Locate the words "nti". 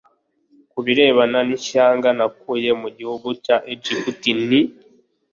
4.47-4.61